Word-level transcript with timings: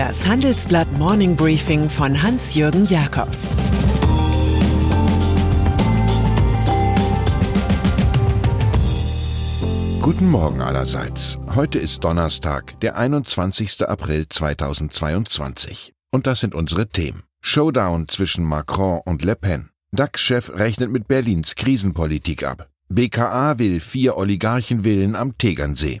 Das 0.00 0.26
Handelsblatt 0.26 0.90
Morning 0.92 1.36
Briefing 1.36 1.90
von 1.90 2.22
Hans-Jürgen 2.22 2.86
Jakobs 2.86 3.50
Guten 10.00 10.30
Morgen 10.30 10.62
allerseits. 10.62 11.38
Heute 11.54 11.78
ist 11.78 12.02
Donnerstag, 12.02 12.80
der 12.80 12.96
21. 12.96 13.86
April 13.86 14.26
2022. 14.26 15.92
Und 16.10 16.26
das 16.26 16.40
sind 16.40 16.54
unsere 16.54 16.88
Themen. 16.88 17.24
Showdown 17.42 18.08
zwischen 18.08 18.42
Macron 18.42 19.02
und 19.04 19.22
Le 19.22 19.36
Pen. 19.36 19.68
DAX-Chef 19.92 20.50
rechnet 20.54 20.90
mit 20.90 21.08
Berlins 21.08 21.56
Krisenpolitik 21.56 22.42
ab. 22.44 22.70
BKA 22.88 23.58
will 23.58 23.80
vier 23.80 24.16
Oligarchenvillen 24.16 25.14
am 25.14 25.36
Tegernsee. 25.36 26.00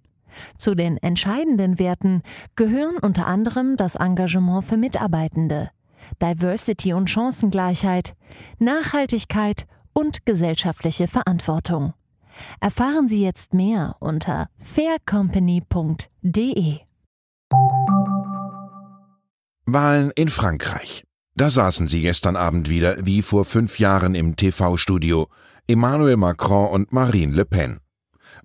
Zu 0.57 0.75
den 0.75 0.97
entscheidenden 0.97 1.79
Werten 1.79 2.21
gehören 2.55 2.97
unter 2.97 3.27
anderem 3.27 3.77
das 3.77 3.95
Engagement 3.95 4.65
für 4.65 4.75
Mitarbeitende, 4.77 5.69
Diversity 6.21 6.93
und 6.93 7.09
Chancengleichheit, 7.09 8.13
Nachhaltigkeit 8.59 9.65
und 9.93 10.25
gesellschaftliche 10.25 11.07
Verantwortung. 11.07 11.93
Erfahren 12.59 13.07
Sie 13.07 13.23
jetzt 13.23 13.53
mehr 13.53 13.95
unter 13.99 14.47
faircompany.de. 14.59 16.79
Wahlen 19.65 20.11
in 20.15 20.29
Frankreich. 20.29 21.03
Da 21.35 21.49
saßen 21.49 21.87
sie 21.87 22.01
gestern 22.01 22.35
Abend 22.35 22.69
wieder 22.69 23.05
wie 23.05 23.21
vor 23.21 23.45
fünf 23.45 23.79
Jahren 23.79 24.15
im 24.15 24.35
TV-Studio. 24.35 25.27
Emmanuel 25.67 26.17
Macron 26.17 26.69
und 26.69 26.91
Marine 26.91 27.33
Le 27.33 27.45
Pen. 27.45 27.79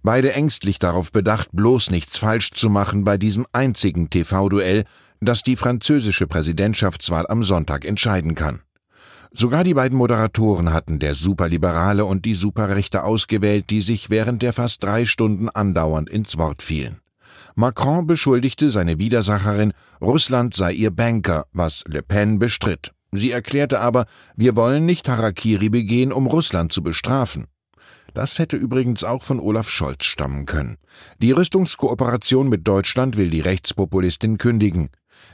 Beide 0.03 0.33
ängstlich 0.33 0.79
darauf 0.79 1.13
bedacht, 1.13 1.49
bloß 1.53 1.91
nichts 1.91 2.19
falsch 2.19 2.53
zu 2.53 2.71
machen 2.71 3.05
bei 3.05 3.17
diesem 3.19 3.47
einzigen 3.53 4.11
TV-Duell, 4.11 4.85
das 5.21 5.43
die 5.43 5.57
französische 5.57 6.27
Präsidentschaftswahl 6.27 7.27
am 7.29 7.43
Sonntag 7.43 7.85
entscheiden 7.85 8.35
kann. 8.35 8.61
Sogar 9.33 9.65
die 9.65 9.75
beiden 9.75 9.99
Moderatoren 9.99 10.73
hatten 10.73 10.99
der 10.99 11.15
Superliberale 11.15 12.05
und 12.05 12.25
die 12.25 12.35
Superrechte 12.35 13.05
ausgewählt, 13.05 13.71
die 13.71 13.83
sich 13.83 14.09
während 14.09 14.43
der 14.43 14.53
fast 14.53 14.83
drei 14.83 15.05
Stunden 15.05 15.49
andauernd 15.49 16.09
ins 16.09 16.39
Wort 16.39 16.63
fielen. 16.63 17.01
Macron 17.55 18.07
beschuldigte 18.07 18.71
seine 18.71 18.99
Widersacherin, 18.99 19.73
Russland 20.01 20.55
sei 20.55 20.73
ihr 20.73 20.91
Banker, 20.91 21.47
was 21.53 21.85
Le 21.87 22.03
Pen 22.03 22.39
bestritt. 22.39 22.93
Sie 23.13 23.31
erklärte 23.31 23.81
aber, 23.81 24.07
wir 24.37 24.57
wollen 24.57 24.85
nicht 24.85 25.09
Harakiri 25.09 25.69
begehen, 25.69 26.13
um 26.13 26.27
Russland 26.27 26.73
zu 26.73 26.83
bestrafen. 26.83 27.47
Das 28.17 28.39
hätte 28.39 28.57
übrigens 28.57 29.05
auch 29.05 29.25
von 29.25 29.39
Olaf 29.39 29.69
Scholz 29.69 30.05
stammen 30.05 30.47
können. 30.47 30.79
Die 31.21 31.33
Rüstungskooperation 31.33 32.49
mit 32.49 32.67
Deutschland 32.67 33.19
will 33.19 33.29
die 33.29 33.43
Rechtspopulistin 33.43 34.39
kündigen. 34.39 34.89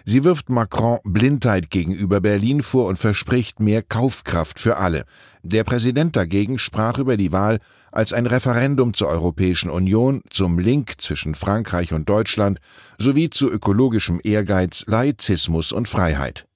Sie 0.05 0.25
wirft 0.25 0.51
Macron 0.51 0.99
Blindheit 1.05 1.71
gegenüber 1.71 2.21
Berlin 2.21 2.61
vor 2.61 2.89
und 2.89 2.99
verspricht 2.99 3.61
mehr 3.61 3.85
Kaufkraft 3.85 4.59
für 4.59 4.79
alle. 4.79 5.05
Der 5.45 5.63
Präsident 5.63 6.17
dagegen 6.17 6.59
sprach 6.59 6.99
über 6.99 7.17
die 7.17 7.31
Wahl 7.31 7.61
als 7.93 8.13
ein 8.13 8.27
Referendum 8.27 8.95
zur 8.95 9.07
Europäischen 9.07 9.71
Union, 9.71 10.23
zum 10.29 10.59
Link 10.59 11.01
zwischen 11.01 11.37
Frankreich 11.37 11.93
und 11.93 12.09
Deutschland 12.09 12.59
sowie 12.99 13.31
zu 13.31 13.49
ökologischem 13.49 14.21
Ehrgeiz, 14.25 14.83
Laizismus 14.89 15.71
und 15.71 15.89
Freiheit. 15.89 16.47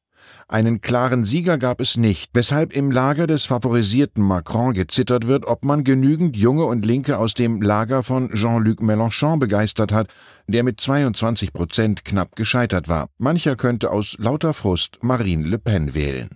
Einen 0.48 0.80
klaren 0.80 1.24
Sieger 1.24 1.58
gab 1.58 1.80
es 1.80 1.96
nicht, 1.96 2.30
weshalb 2.32 2.72
im 2.72 2.92
Lager 2.92 3.26
des 3.26 3.46
favorisierten 3.46 4.22
Macron 4.22 4.74
gezittert 4.74 5.26
wird, 5.26 5.44
ob 5.44 5.64
man 5.64 5.82
genügend 5.82 6.36
Junge 6.36 6.66
und 6.66 6.86
Linke 6.86 7.18
aus 7.18 7.34
dem 7.34 7.60
Lager 7.60 8.04
von 8.04 8.32
Jean-Luc 8.32 8.80
Mélenchon 8.80 9.40
begeistert 9.40 9.90
hat, 9.90 10.06
der 10.46 10.62
mit 10.62 10.80
22 10.80 11.52
Prozent 11.52 12.04
knapp 12.04 12.36
gescheitert 12.36 12.86
war. 12.86 13.08
Mancher 13.18 13.56
könnte 13.56 13.90
aus 13.90 14.14
lauter 14.20 14.54
Frust 14.54 14.98
Marine 15.02 15.48
Le 15.48 15.58
Pen 15.58 15.94
wählen. 15.94 16.28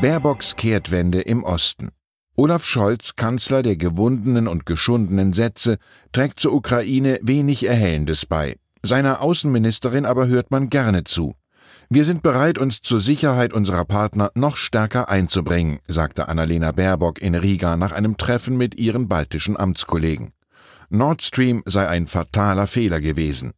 Baerbocks 0.00 0.56
Kehrtwende 0.56 1.20
im 1.20 1.44
Osten. 1.44 1.90
Olaf 2.34 2.64
Scholz, 2.64 3.16
Kanzler 3.16 3.62
der 3.62 3.76
gewundenen 3.76 4.48
und 4.48 4.64
geschundenen 4.64 5.34
Sätze, 5.34 5.76
trägt 6.12 6.40
zur 6.40 6.54
Ukraine 6.54 7.18
wenig 7.20 7.66
Erhellendes 7.66 8.24
bei. 8.24 8.56
Seiner 8.82 9.20
Außenministerin 9.20 10.06
aber 10.06 10.28
hört 10.28 10.50
man 10.50 10.70
gerne 10.70 11.04
zu. 11.04 11.34
Wir 11.88 12.04
sind 12.04 12.22
bereit, 12.22 12.58
uns 12.58 12.80
zur 12.80 12.98
Sicherheit 12.98 13.52
unserer 13.52 13.84
Partner 13.84 14.32
noch 14.34 14.56
stärker 14.56 15.08
einzubringen, 15.08 15.78
sagte 15.86 16.28
Annalena 16.28 16.72
Baerbock 16.72 17.22
in 17.22 17.36
Riga 17.36 17.76
nach 17.76 17.92
einem 17.92 18.16
Treffen 18.16 18.56
mit 18.56 18.74
ihren 18.74 19.06
baltischen 19.06 19.56
Amtskollegen. 19.56 20.32
Nord 20.90 21.22
Stream 21.22 21.62
sei 21.64 21.86
ein 21.86 22.08
fataler 22.08 22.66
Fehler 22.66 23.00
gewesen. 23.00 23.52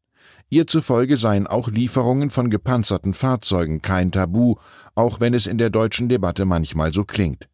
Ihr 0.51 0.67
zufolge 0.67 1.17
seien 1.17 1.47
auch 1.47 1.69
Lieferungen 1.69 2.29
von 2.29 2.51
gepanzerten 2.51 3.15
Fahrzeugen 3.15 3.81
kein 3.81 4.13
Tabu, 4.13 4.57
auch 4.95 5.21
wenn 5.21 5.33
es 5.33 5.47
in 5.47 5.57
der 5.57 5.71
deutschen 5.71 6.11
Debatte 6.11 6.45
manchmal 6.45 6.93
so 6.93 7.05
klingt. 7.05 7.49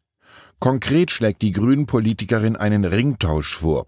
Konkret 0.59 1.09
schlägt 1.09 1.41
die 1.41 1.51
Grünen-Politikerin 1.51 2.57
einen 2.57 2.83
Ringtausch 2.83 3.55
vor. 3.55 3.87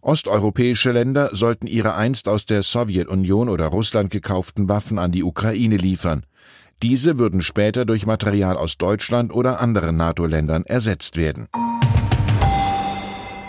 Osteuropäische 0.00 0.92
Länder 0.92 1.30
sollten 1.32 1.66
ihre 1.66 1.94
einst 1.94 2.28
aus 2.28 2.46
der 2.46 2.62
Sowjetunion 2.62 3.48
oder 3.48 3.66
Russland 3.66 4.10
gekauften 4.10 4.68
Waffen 4.68 4.98
an 4.98 5.12
die 5.12 5.24
Ukraine 5.24 5.76
liefern. 5.76 6.24
Diese 6.82 7.18
würden 7.18 7.42
später 7.42 7.84
durch 7.84 8.06
Material 8.06 8.56
aus 8.56 8.78
Deutschland 8.78 9.32
oder 9.34 9.60
anderen 9.60 9.96
NATO-Ländern 9.96 10.64
ersetzt 10.64 11.16
werden. 11.16 11.48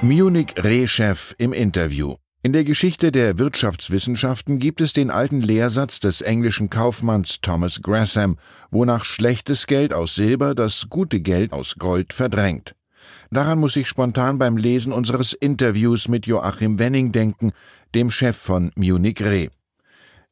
Munich 0.01 0.55
Re-Chef 0.57 1.35
im 1.37 1.53
Interview. 1.53 2.15
In 2.41 2.53
der 2.53 2.63
Geschichte 2.63 3.11
der 3.11 3.37
Wirtschaftswissenschaften 3.37 4.59
gibt 4.59 4.79
es 4.79 4.93
den 4.93 5.11
alten 5.11 5.41
Lehrsatz 5.41 5.99
des 5.99 6.21
englischen 6.21 6.69
Kaufmanns 6.69 7.41
Thomas 7.41 7.81
Gresham, 7.81 8.37
wonach 8.71 9.03
schlechtes 9.03 9.67
Geld 9.67 9.93
aus 9.93 10.15
Silber 10.15 10.55
das 10.55 10.87
gute 10.89 11.19
Geld 11.19 11.51
aus 11.51 11.75
Gold 11.77 12.13
verdrängt. 12.13 12.75
Daran 13.31 13.59
muss 13.59 13.75
ich 13.75 13.87
spontan 13.87 14.37
beim 14.37 14.57
Lesen 14.57 14.93
unseres 14.93 15.33
Interviews 15.33 16.07
mit 16.07 16.25
Joachim 16.27 16.79
Wenning 16.79 17.11
denken, 17.11 17.51
dem 17.95 18.11
Chef 18.11 18.37
von 18.37 18.71
Munich 18.75 19.21
Re. 19.21 19.49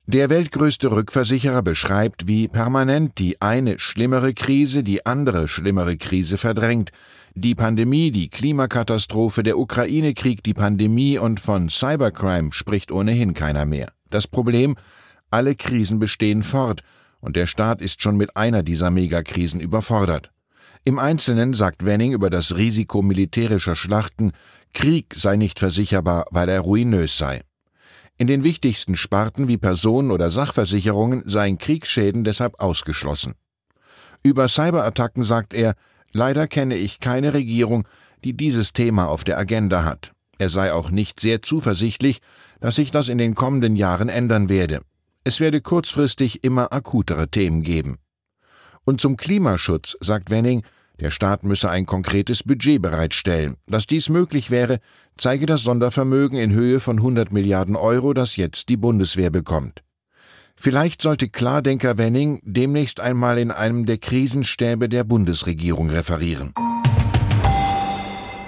Der 0.09 0.29
weltgrößte 0.29 0.89
Rückversicherer 0.89 1.61
beschreibt, 1.61 2.27
wie 2.27 2.47
permanent 2.47 3.17
die 3.17 3.41
eine 3.41 3.77
schlimmere 3.77 4.33
Krise 4.33 4.81
die 4.81 5.05
andere 5.05 5.49
schlimmere 5.49 5.97
Krise 5.97 6.38
verdrängt. 6.38 6.91
Die 7.35 7.55
Pandemie, 7.55 8.11
die 8.11 8.29
Klimakatastrophe, 8.29 9.44
der 9.44 9.59
Ukraine-Krieg, 9.59 10.44
die 10.44 10.53
Pandemie 10.53 11.17
und 11.17 11.41
von 11.41 11.69
Cybercrime 11.69 12.53
spricht 12.53 12.89
ohnehin 12.89 13.33
keiner 13.33 13.65
mehr. 13.65 13.91
Das 14.09 14.29
Problem, 14.29 14.77
alle 15.29 15.55
Krisen 15.55 15.99
bestehen 15.99 16.41
fort, 16.41 16.83
und 17.19 17.35
der 17.35 17.45
Staat 17.45 17.81
ist 17.81 18.01
schon 18.01 18.15
mit 18.15 18.38
einer 18.38 18.63
dieser 18.63 18.91
Megakrisen 18.91 19.59
überfordert. 19.59 20.31
Im 20.88 21.00
Einzelnen 21.00 21.53
sagt 21.53 21.84
Wenning 21.84 22.14
über 22.14 22.30
das 22.30 22.56
Risiko 22.56 23.02
militärischer 23.02 23.75
Schlachten, 23.75 24.31
Krieg 24.74 25.14
sei 25.16 25.36
nicht 25.36 25.59
versicherbar, 25.59 26.28
weil 26.31 26.48
er 26.48 26.62
ruinös 26.62 27.18
sei. 27.18 27.42
In 28.18 28.28
den 28.28 28.45
wichtigsten 28.45 28.95
Sparten 28.95 29.50
wie 29.50 29.57
Personen- 29.57 30.12
oder 30.12 30.30
Sachversicherungen 30.30 31.24
seien 31.25 31.57
Kriegsschäden 31.57 32.24
deshalb 32.24 32.62
ausgeschlossen. 32.62 33.34
Über 34.24 34.48
Cyberattacken 34.48 35.25
sagt 35.25 35.54
er, 35.54 35.75
leider 36.13 36.48
kenne 36.48 36.78
ich 36.78 37.01
keine 37.01 37.33
Regierung, 37.33 37.86
die 38.24 38.31
dieses 38.31 38.72
Thema 38.72 39.10
auf 39.10 39.25
der 39.25 39.38
Agenda 39.38 39.83
hat. 39.83 40.13
Er 40.38 40.50
sei 40.50 40.72
auch 40.72 40.90
nicht 40.90 41.19
sehr 41.19 41.42
zuversichtlich, 41.42 42.19
dass 42.62 42.75
sich 42.75 42.92
das 42.92 43.10
in 43.10 43.18
den 43.18 43.36
kommenden 43.36 43.75
Jahren 43.75 44.07
ändern 44.07 44.48
werde. 44.48 44.80
Es 45.25 45.42
werde 45.42 45.60
kurzfristig 45.60 46.45
immer 46.45 46.72
akutere 46.72 47.28
Themen 47.28 47.62
geben. 47.62 47.98
Und 48.86 49.01
zum 49.01 49.18
Klimaschutz 49.18 49.98
sagt 50.00 50.30
Wenning, 50.30 50.63
der 50.99 51.11
Staat 51.11 51.44
müsse 51.44 51.69
ein 51.69 51.85
konkretes 51.85 52.44
Budget 52.44 52.81
bereitstellen. 52.81 53.57
Dass 53.67 53.85
dies 53.85 54.09
möglich 54.09 54.49
wäre, 54.49 54.79
zeige 55.17 55.45
das 55.45 55.63
Sondervermögen 55.63 56.38
in 56.38 56.51
Höhe 56.51 56.79
von 56.79 56.97
100 56.97 57.31
Milliarden 57.31 57.75
Euro, 57.75 58.13
das 58.13 58.35
jetzt 58.35 58.69
die 58.69 58.77
Bundeswehr 58.77 59.29
bekommt. 59.29 59.83
Vielleicht 60.55 61.03
sollte 61.03 61.29
Klardenker 61.29 61.99
Wenning 61.99 62.41
demnächst 62.44 62.99
einmal 62.99 63.38
in 63.38 63.51
einem 63.51 63.85
der 63.85 63.99
Krisenstäbe 63.99 64.89
der 64.89 65.03
Bundesregierung 65.03 65.91
referieren. 65.91 66.53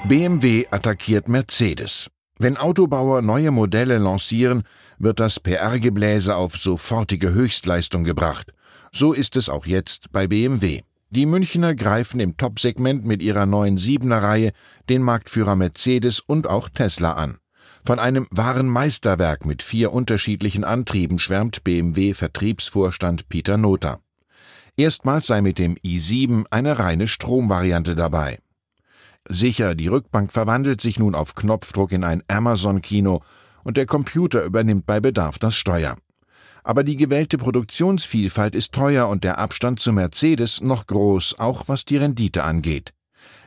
BMW 0.08 0.66
attackiert 0.72 1.28
Mercedes. 1.28 2.10
Wenn 2.40 2.58
Autobauer 2.58 3.22
neue 3.22 3.52
Modelle 3.52 3.98
lancieren, 3.98 4.64
wird 4.98 5.20
das 5.20 5.40
PR-Gebläse 5.40 6.36
auf 6.36 6.56
sofortige 6.56 7.32
Höchstleistung 7.32 8.06
gebracht. 8.06 8.54
So 8.92 9.14
ist 9.14 9.36
es 9.36 9.50
auch 9.50 9.68
jetzt 9.68 10.12
bei 10.12 10.26
BMW. 10.26 10.82
Die 11.12 11.26
Münchner 11.26 11.74
greifen 11.74 12.20
im 12.20 12.38
Top-Segment 12.38 13.04
mit 13.04 13.24
ihrer 13.24 13.48
neuen 13.48 13.80
Siebener-Reihe 13.80 14.52
den 14.90 15.02
Marktführer 15.02 15.56
Mercedes 15.56 16.20
und 16.20 16.48
auch 16.48 16.70
Tesla 16.70 17.14
an. 17.14 17.40
Von 17.84 17.98
einem 17.98 18.28
wahren 18.30 18.68
Meisterwerk 18.68 19.44
mit 19.44 19.64
vier 19.64 19.92
unterschiedlichen 19.92 20.64
Antrieben 20.64 21.18
schwärmt 21.18 21.64
BMW-Vertriebsvorstand 21.64 23.28
Peter 23.28 23.58
Noter. 23.58 24.02
Erstmals 24.78 25.26
sei 25.26 25.42
mit 25.42 25.58
dem 25.58 25.76
i7 25.78 26.46
eine 26.52 26.78
reine 26.78 27.08
Stromvariante 27.08 27.96
dabei. 27.96 28.38
Sicher, 29.28 29.74
die 29.74 29.88
Rückbank 29.88 30.32
verwandelt 30.32 30.80
sich 30.80 31.00
nun 31.00 31.16
auf 31.16 31.34
Knopfdruck 31.34 31.92
in 31.92 32.04
ein 32.04 32.22
Amazon-Kino 32.28 33.24
und 33.64 33.78
der 33.78 33.88
Computer 33.88 34.44
übernimmt 34.44 34.86
bei 34.86 35.00
Bedarf 35.00 35.40
das 35.40 35.56
Steuer. 35.56 35.98
Aber 36.70 36.84
die 36.84 36.98
gewählte 36.98 37.40
Produktionsvielfalt 37.40 38.54
ist 38.54 38.76
teuer 38.76 39.08
und 39.08 39.24
der 39.24 39.40
Abstand 39.40 39.80
zu 39.80 39.92
Mercedes 39.92 40.62
noch 40.62 40.86
groß, 40.86 41.40
auch 41.40 41.64
was 41.66 41.84
die 41.84 41.98
Rendite 41.98 42.44
angeht. 42.44 42.94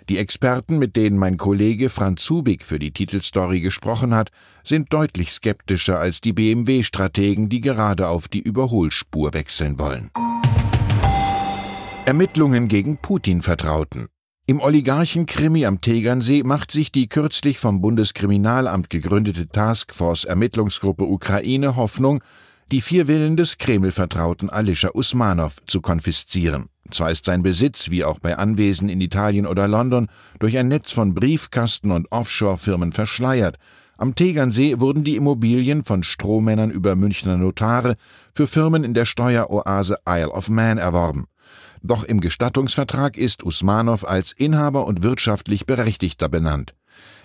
Die 0.09 0.19
Experten, 0.19 0.81
mit 0.81 0.97
denen 0.97 1.19
mein 1.19 1.37
Kollege 1.37 1.89
Franz 1.89 2.25
Zubig 2.25 2.65
für 2.65 2.81
die 2.81 2.91
Titelstory 2.91 3.61
gesprochen 3.61 4.13
hat, 4.13 4.31
sind 4.65 4.93
deutlich 4.93 5.31
skeptischer 5.31 6.01
als 6.01 6.21
die 6.21 6.33
BMW-Strategen, 6.33 7.49
die 7.49 7.61
gerade 7.61 8.09
auf 8.09 8.27
die 8.27 8.41
Überholspur 8.41 9.33
wechseln 9.35 9.79
wollen. 9.79 10.11
Ermittlungen 12.05 12.67
gegen 12.67 12.97
Putin 12.97 13.41
vertrauten. 13.41 14.09
Im 14.47 14.61
Oligarchen-Krimi 14.61 15.65
am 15.65 15.81
Tegernsee 15.81 16.43
macht 16.43 16.73
sich 16.73 16.91
die 16.91 17.09
kürzlich 17.09 17.61
vom 17.61 17.81
Bundeskriminalamt 17.81 18.91
gegründete 18.91 19.47
Taskforce-Ermittlungsgruppe 19.47 21.05
Ukraine 21.05 21.77
Hoffnung, 21.77 22.21
die 22.73 22.81
vier 22.81 23.07
Villen 23.07 23.37
des 23.37 23.59
Kreml-Vertrauten 23.59 24.49
Alischa 24.49 24.89
Usmanov 24.95 25.57
zu 25.67 25.83
konfiszieren. 25.83 26.71
Zwar 26.91 27.11
ist 27.11 27.27
sein 27.27 27.43
Besitz, 27.43 27.91
wie 27.91 28.03
auch 28.03 28.19
bei 28.19 28.39
Anwesen 28.39 28.89
in 28.89 29.03
Italien 29.03 29.47
oder 29.47 29.69
London, 29.69 30.09
durch 30.39 30.57
ein 30.57 30.69
Netz 30.69 30.91
von 30.91 31.13
Briefkasten- 31.13 31.91
und 31.91 32.11
Offshore-Firmen 32.11 32.93
verschleiert. 32.93 33.59
Am 33.99 34.15
Tegernsee 34.15 34.81
wurden 34.81 35.05
die 35.05 35.17
Immobilien 35.17 35.85
von 35.85 36.03
Strohmännern 36.03 36.71
über 36.71 36.97
Münchner 36.97 37.37
Notare 37.37 37.97
für 38.35 38.47
Firmen 38.47 38.85
in 38.85 38.95
der 38.95 39.05
Steueroase 39.05 39.99
Isle 40.09 40.31
of 40.31 40.49
Man 40.49 40.79
erworben. 40.79 41.27
Doch 41.83 42.05
im 42.05 42.23
Gestattungsvertrag 42.23 43.19
ist 43.19 43.45
Usmanov 43.45 44.09
als 44.09 44.33
Inhaber 44.33 44.87
und 44.87 45.03
wirtschaftlich 45.03 45.67
Berechtigter 45.67 46.31
benannt. 46.31 46.75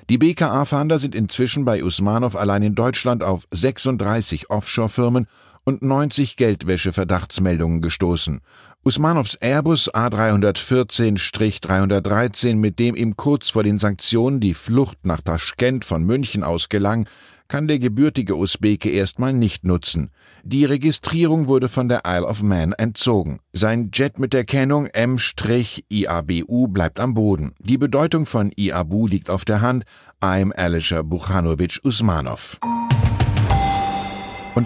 Die 0.10 0.18
BKA-Fahnder 0.18 1.00
sind 1.00 1.16
inzwischen 1.16 1.66
bei 1.66 1.84
Usmanov 1.84 2.38
allein 2.38 2.64
in 2.64 2.76
Deutschland 2.76 3.24
auf 3.24 3.46
36 3.52 4.50
Offshore-Firmen 4.50 5.28
und 5.66 5.82
90 5.82 6.38
Geldwäsche-Verdachtsmeldungen 6.38 7.82
gestoßen. 7.82 8.40
Usmanovs 8.88 9.36
Airbus 9.42 9.94
A314-313, 9.94 12.56
mit 12.56 12.80
dem 12.80 12.96
ihm 12.96 13.18
kurz 13.18 13.50
vor 13.50 13.64
den 13.64 13.80
Sanktionen 13.80 14.40
die 14.40 14.54
Flucht 14.54 15.06
nach 15.06 15.20
Taschkent 15.20 15.84
von 15.84 16.06
München 16.06 16.46
aus 16.46 16.70
gelang, 16.70 17.06
kann 17.50 17.68
der 17.68 17.80
gebürtige 17.80 18.38
Usbeke 18.38 18.90
erstmal 18.90 19.34
nicht 19.34 19.66
nutzen. 19.66 20.12
Die 20.44 20.64
Registrierung 20.64 21.50
wurde 21.50 21.68
von 21.68 21.90
der 21.90 22.04
Isle 22.08 22.28
of 22.28 22.42
Man 22.44 22.72
entzogen. 22.72 23.42
Sein 23.52 23.90
Jet 23.94 24.20
mit 24.20 24.32
der 24.32 24.46
Kennung 24.46 24.86
M-IABU 24.86 26.70
bleibt 26.70 27.02
am 27.02 27.14
Boden. 27.14 27.56
Die 27.60 27.78
Bedeutung 27.78 28.26
von 28.26 28.54
IABU 28.56 29.08
liegt 29.08 29.30
auf 29.30 29.44
der 29.44 29.60
Hand. 29.60 29.84
I'm 30.22 30.54
Alisher 30.54 31.04
Buchanovic 31.04 31.82
Usmanov. 31.84 32.58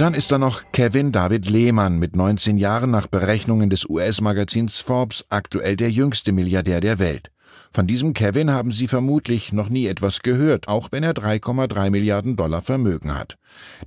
Und 0.02 0.06
dann 0.06 0.14
ist 0.16 0.32
da 0.32 0.40
noch 0.40 0.64
Kevin 0.72 1.12
David 1.12 1.48
Lehmann 1.48 2.00
mit 2.00 2.16
19 2.16 2.58
Jahren 2.58 2.90
nach 2.90 3.06
Berechnungen 3.06 3.70
des 3.70 3.88
US-Magazins 3.88 4.80
Forbes 4.80 5.28
aktuell 5.30 5.76
der 5.76 5.92
jüngste 5.92 6.32
Milliardär 6.32 6.82
der 6.82 6.98
Welt. 6.98 7.30
Von 7.72 7.86
diesem 7.86 8.14
Kevin 8.14 8.50
haben 8.50 8.72
Sie 8.72 8.88
vermutlich 8.88 9.54
noch 9.54 9.70
nie 9.70 9.86
etwas 9.86 10.24
gehört, 10.24 10.68
auch 10.68 10.92
wenn 10.92 11.04
er 11.04 11.14
3,3 11.14 11.92
Milliarden 11.92 12.36
Dollar 12.36 12.64
Vermögen 12.64 13.14
hat. 13.14 13.38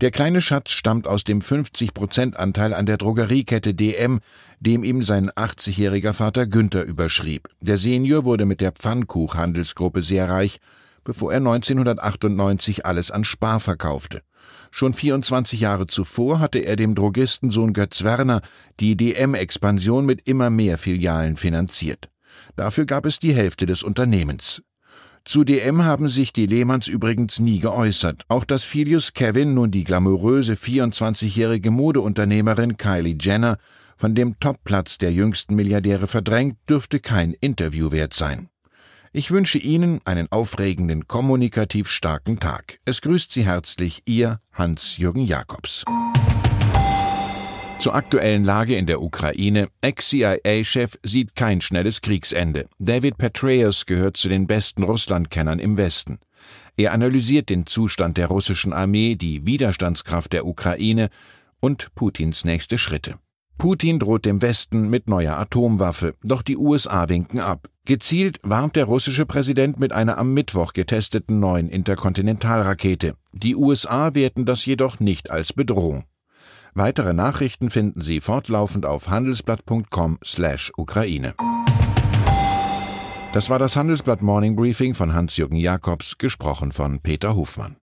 Der 0.00 0.12
kleine 0.12 0.40
Schatz 0.40 0.70
stammt 0.70 1.08
aus 1.08 1.24
dem 1.24 1.40
50-Prozent-Anteil 1.40 2.74
an 2.74 2.86
der 2.86 2.98
Drogeriekette 2.98 3.74
DM, 3.74 4.20
dem 4.60 4.84
ihm 4.84 5.02
sein 5.02 5.32
80-jähriger 5.32 6.12
Vater 6.12 6.46
Günther 6.46 6.84
überschrieb. 6.84 7.48
Der 7.60 7.76
Senior 7.76 8.24
wurde 8.24 8.46
mit 8.46 8.60
der 8.60 8.70
Pfannkuch-Handelsgruppe 8.70 10.04
sehr 10.04 10.30
reich, 10.30 10.60
bevor 11.02 11.32
er 11.32 11.38
1998 11.38 12.86
alles 12.86 13.10
an 13.10 13.24
Spar 13.24 13.58
verkaufte. 13.58 14.22
Schon 14.70 14.92
24 14.92 15.60
Jahre 15.60 15.86
zuvor 15.86 16.40
hatte 16.40 16.58
er 16.58 16.76
dem 16.76 16.94
Drogistensohn 16.94 17.72
Götz 17.72 18.02
Werner 18.02 18.42
die 18.80 18.96
DM-Expansion 18.96 20.04
mit 20.04 20.28
immer 20.28 20.50
mehr 20.50 20.78
Filialen 20.78 21.36
finanziert. 21.36 22.10
Dafür 22.56 22.84
gab 22.84 23.06
es 23.06 23.18
die 23.18 23.34
Hälfte 23.34 23.66
des 23.66 23.82
Unternehmens. 23.82 24.62
Zu 25.24 25.42
DM 25.42 25.84
haben 25.84 26.08
sich 26.08 26.34
die 26.34 26.46
Lehmanns 26.46 26.86
übrigens 26.86 27.40
nie 27.40 27.58
geäußert. 27.58 28.24
Auch 28.28 28.44
dass 28.44 28.64
Filius 28.64 29.14
Kevin 29.14 29.54
nun 29.54 29.70
die 29.70 29.84
glamouröse 29.84 30.52
24-jährige 30.52 31.70
Modeunternehmerin 31.70 32.76
Kylie 32.76 33.16
Jenner 33.18 33.56
von 33.96 34.14
dem 34.14 34.38
Topplatz 34.38 34.98
der 34.98 35.12
jüngsten 35.12 35.54
Milliardäre 35.54 36.08
verdrängt, 36.08 36.58
dürfte 36.68 37.00
kein 37.00 37.32
Interview 37.32 37.90
wert 37.90 38.12
sein. 38.12 38.48
Ich 39.16 39.30
wünsche 39.30 39.58
Ihnen 39.58 40.00
einen 40.04 40.26
aufregenden, 40.32 41.06
kommunikativ 41.06 41.88
starken 41.88 42.40
Tag. 42.40 42.78
Es 42.84 43.00
grüßt 43.00 43.30
Sie 43.30 43.46
herzlich 43.46 44.02
Ihr 44.06 44.40
Hans-Jürgen 44.52 45.24
Jakobs. 45.24 45.84
Zur 47.78 47.94
aktuellen 47.94 48.42
Lage 48.42 48.74
in 48.74 48.86
der 48.86 49.00
Ukraine. 49.00 49.68
Ex-CIA-Chef 49.82 50.98
sieht 51.04 51.36
kein 51.36 51.60
schnelles 51.60 52.00
Kriegsende. 52.00 52.66
David 52.80 53.16
Petraeus 53.16 53.86
gehört 53.86 54.16
zu 54.16 54.28
den 54.28 54.48
besten 54.48 54.82
Russlandkennern 54.82 55.60
im 55.60 55.76
Westen. 55.76 56.18
Er 56.76 56.92
analysiert 56.92 57.50
den 57.50 57.66
Zustand 57.66 58.16
der 58.16 58.26
russischen 58.26 58.72
Armee, 58.72 59.14
die 59.14 59.46
Widerstandskraft 59.46 60.32
der 60.32 60.44
Ukraine 60.44 61.08
und 61.60 61.94
Putins 61.94 62.44
nächste 62.44 62.78
Schritte. 62.78 63.20
Putin 63.58 63.98
droht 63.98 64.24
dem 64.24 64.40
Westen 64.42 64.88
mit 64.90 65.08
neuer 65.08 65.38
Atomwaffe, 65.38 66.14
doch 66.22 66.42
die 66.42 66.56
USA 66.56 67.08
winken 67.08 67.40
ab. 67.40 67.68
Gezielt 67.86 68.38
warnt 68.42 68.76
der 68.76 68.84
russische 68.86 69.26
Präsident 69.26 69.78
mit 69.78 69.92
einer 69.92 70.16
am 70.18 70.32
Mittwoch 70.34 70.72
getesteten 70.72 71.38
neuen 71.40 71.68
Interkontinentalrakete. 71.68 73.14
Die 73.32 73.56
USA 73.56 74.14
werten 74.14 74.46
das 74.46 74.64
jedoch 74.64 75.00
nicht 75.00 75.30
als 75.30 75.52
Bedrohung. 75.52 76.04
Weitere 76.74 77.12
Nachrichten 77.12 77.70
finden 77.70 78.00
Sie 78.00 78.20
fortlaufend 78.20 78.86
auf 78.86 79.08
handelsblatt.com/Ukraine. 79.08 81.34
Das 83.32 83.50
war 83.50 83.58
das 83.58 83.74
Handelsblatt 83.76 84.22
Morning 84.22 84.56
Briefing 84.56 84.94
von 84.94 85.12
Hans-Jürgen 85.12 85.56
Jakobs, 85.56 86.16
gesprochen 86.18 86.72
von 86.72 87.00
Peter 87.00 87.34
Hofmann. 87.34 87.76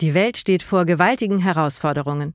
Die 0.00 0.14
Welt 0.14 0.36
steht 0.36 0.62
vor 0.62 0.84
gewaltigen 0.84 1.38
Herausforderungen. 1.38 2.34